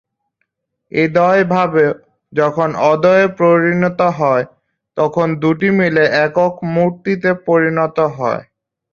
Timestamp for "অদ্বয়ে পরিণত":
2.85-3.99